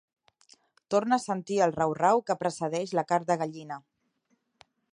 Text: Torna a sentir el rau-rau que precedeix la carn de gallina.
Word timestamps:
Torna 0.93 1.17
a 1.19 1.23
sentir 1.25 1.59
el 1.65 1.75
rau-rau 1.75 2.23
que 2.29 2.37
precedeix 2.39 2.95
la 3.01 3.07
carn 3.13 3.29
de 3.33 3.37
gallina. 3.43 3.79